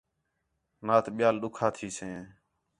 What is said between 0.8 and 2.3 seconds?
نات ٻِیال ݙُکّھا تھیسیں